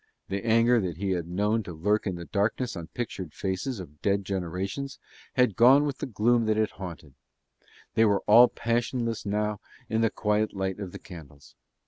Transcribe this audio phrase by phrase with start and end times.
[0.29, 4.01] The anger that he had known to lurk in the darkness on pictured faces of
[4.01, 4.97] dead generations
[5.35, 7.13] had gone with the gloom that it haunted:
[7.93, 9.59] they were all passionless now
[9.89, 11.53] in the quiet light of the candles.